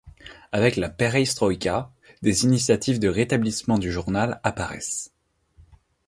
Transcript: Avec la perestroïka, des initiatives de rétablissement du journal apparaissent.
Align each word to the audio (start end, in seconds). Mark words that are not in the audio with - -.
Avec 0.51 0.77
la 0.77 0.89
perestroïka, 0.89 1.91
des 2.23 2.43
initiatives 2.43 2.97
de 2.97 3.07
rétablissement 3.07 3.77
du 3.77 3.91
journal 3.91 4.41
apparaissent. 4.41 5.13